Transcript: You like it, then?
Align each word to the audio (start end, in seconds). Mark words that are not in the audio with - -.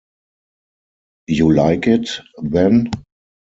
You 1.27 1.53
like 1.53 1.85
it, 1.85 2.09
then? 2.41 2.89